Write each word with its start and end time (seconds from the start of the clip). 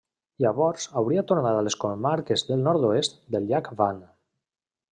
Llavors 0.43 0.87
hauria 1.01 1.25
tornat 1.31 1.59
a 1.59 1.67
les 1.67 1.77
comarques 1.85 2.47
del 2.51 2.65
nord-oest 2.71 3.23
del 3.37 3.49
llac 3.53 3.73
Van. 3.83 4.05